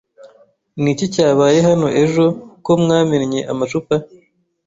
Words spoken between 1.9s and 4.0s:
ejo ko mwamennye amacupa?